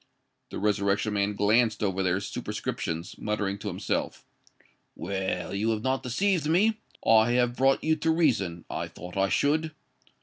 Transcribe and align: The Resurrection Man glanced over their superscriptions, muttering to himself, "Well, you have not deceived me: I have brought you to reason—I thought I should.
The 0.49 0.57
Resurrection 0.57 1.13
Man 1.13 1.35
glanced 1.35 1.83
over 1.83 2.01
their 2.01 2.19
superscriptions, 2.19 3.19
muttering 3.19 3.59
to 3.59 3.67
himself, 3.67 4.25
"Well, 4.95 5.53
you 5.53 5.69
have 5.69 5.83
not 5.83 6.01
deceived 6.01 6.49
me: 6.49 6.79
I 7.05 7.33
have 7.33 7.55
brought 7.55 7.83
you 7.83 7.95
to 7.97 8.09
reason—I 8.09 8.87
thought 8.87 9.15
I 9.15 9.29
should. 9.29 9.75